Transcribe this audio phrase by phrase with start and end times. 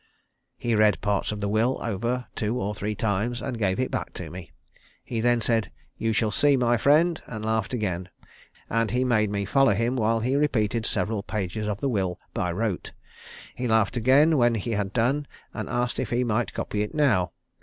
[0.57, 4.13] He read parts of the will over two or three times and gave it back
[4.15, 4.51] to me.
[5.05, 8.09] He then said, 'You shall see, my friend,' and laughed again,
[8.67, 12.51] and he made me follow him while he repeated several pages of the will by
[12.51, 12.93] rote.
[13.53, 17.33] He laughed again when he had done, and asked if he might copy it now.